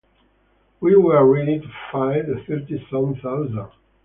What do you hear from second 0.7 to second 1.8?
We were ready to